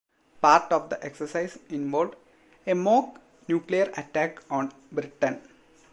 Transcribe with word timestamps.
Part 0.41 0.71
of 0.71 0.89
the 0.89 1.05
exercise 1.05 1.59
involved 1.69 2.15
a 2.65 2.73
mock 2.73 3.21
nuclear 3.47 3.93
attack 3.95 4.39
on 4.49 4.71
Britain. 4.91 5.39